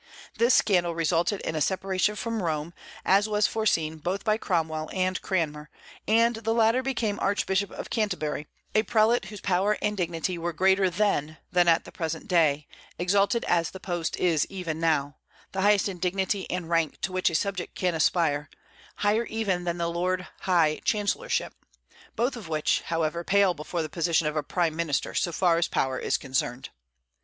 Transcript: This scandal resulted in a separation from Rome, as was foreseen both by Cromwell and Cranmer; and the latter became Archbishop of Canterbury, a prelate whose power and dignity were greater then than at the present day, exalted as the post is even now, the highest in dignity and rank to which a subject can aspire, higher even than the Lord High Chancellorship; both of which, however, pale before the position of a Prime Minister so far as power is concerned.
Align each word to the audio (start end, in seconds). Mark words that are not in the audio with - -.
This 0.39 0.55
scandal 0.55 0.95
resulted 0.95 1.41
in 1.41 1.53
a 1.55 1.61
separation 1.61 2.15
from 2.15 2.41
Rome, 2.41 2.73
as 3.05 3.29
was 3.29 3.45
foreseen 3.45 3.97
both 3.97 4.23
by 4.23 4.35
Cromwell 4.35 4.89
and 4.91 5.21
Cranmer; 5.21 5.69
and 6.07 6.37
the 6.37 6.55
latter 6.55 6.81
became 6.81 7.19
Archbishop 7.19 7.69
of 7.69 7.91
Canterbury, 7.91 8.47
a 8.73 8.81
prelate 8.81 9.25
whose 9.25 9.41
power 9.41 9.77
and 9.79 9.95
dignity 9.95 10.39
were 10.39 10.53
greater 10.53 10.89
then 10.89 11.37
than 11.51 11.67
at 11.67 11.83
the 11.85 11.91
present 11.91 12.27
day, 12.27 12.67
exalted 12.97 13.43
as 13.45 13.69
the 13.69 13.79
post 13.79 14.17
is 14.17 14.47
even 14.49 14.79
now, 14.79 15.17
the 15.51 15.61
highest 15.61 15.87
in 15.87 15.99
dignity 15.99 16.49
and 16.49 16.67
rank 16.67 16.99
to 17.01 17.11
which 17.11 17.29
a 17.29 17.35
subject 17.35 17.75
can 17.75 17.93
aspire, 17.93 18.49
higher 18.95 19.25
even 19.27 19.65
than 19.65 19.77
the 19.77 19.87
Lord 19.87 20.27
High 20.39 20.81
Chancellorship; 20.83 21.53
both 22.15 22.35
of 22.35 22.47
which, 22.49 22.81
however, 22.87 23.23
pale 23.23 23.53
before 23.53 23.83
the 23.83 23.87
position 23.87 24.25
of 24.25 24.35
a 24.35 24.41
Prime 24.41 24.75
Minister 24.75 25.13
so 25.13 25.31
far 25.31 25.59
as 25.59 25.67
power 25.67 25.99
is 25.99 26.17
concerned. 26.17 26.69